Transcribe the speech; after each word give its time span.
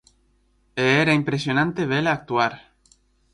E 0.83 0.85
era 1.03 1.17
impresionante 1.19 1.81
vela 1.91 2.11
actuar. 2.17 2.53